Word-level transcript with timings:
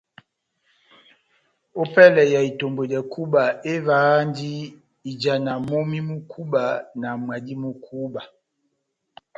Ópɛlɛ 1.81 2.23
ya 2.33 2.39
itombwedɛ 2.49 2.99
kúba, 3.13 3.43
evahandi 3.73 4.51
ijana 5.11 5.51
momí 5.67 5.99
mu 6.07 6.17
kúba 6.31 6.63
na 7.01 7.09
mwadi 7.21 7.53
mú 7.61 7.69
kúba. 7.85 8.21